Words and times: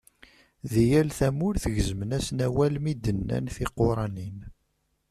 Di 0.71 0.83
yal 0.91 1.09
tamurt 1.17 1.63
gezmen-asen 1.75 2.39
awal 2.47 2.73
mi 2.83 2.93
d-nnan 2.95 3.45
tiquranin. 3.55 4.37